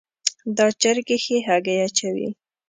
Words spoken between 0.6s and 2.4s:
چرګي ښي هګۍ اچوي